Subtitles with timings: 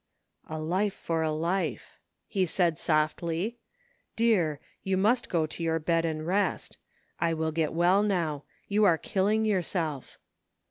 [0.49, 3.59] "A life for a life," he said softly."
[4.15, 6.79] Dear, you must go to your bed and rest.
[7.19, 8.45] I will get well now.
[8.67, 10.17] You are killing yourself."